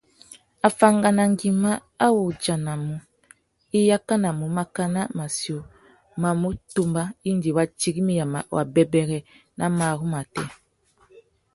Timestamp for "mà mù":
6.21-6.49